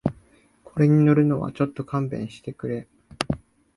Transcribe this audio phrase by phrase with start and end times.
[0.63, 2.87] これに乗るのはちょっと勘弁してくれ